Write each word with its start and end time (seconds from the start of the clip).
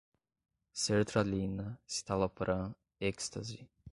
sertralina, 0.83 1.67
citalopram, 1.85 2.73
ecstazy 2.99 3.67